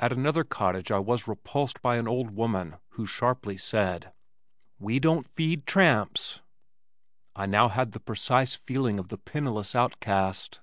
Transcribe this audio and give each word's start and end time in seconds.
At 0.00 0.10
another 0.10 0.42
cottage 0.42 0.90
I 0.90 0.98
was 0.98 1.28
repulsed 1.28 1.80
by 1.80 1.98
an 1.98 2.08
old 2.08 2.30
woman 2.32 2.78
who 2.94 3.06
sharply 3.06 3.56
said, 3.56 4.12
"We 4.80 4.98
don't 4.98 5.24
feed 5.24 5.66
tramps." 5.68 6.40
I 7.36 7.46
now 7.46 7.68
had 7.68 7.92
the 7.92 8.00
precise 8.00 8.56
feeling 8.56 8.98
of 8.98 9.06
the 9.06 9.18
penniless 9.18 9.76
outcast. 9.76 10.58